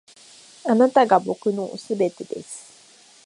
[0.65, 2.71] あなたが僕の全てです．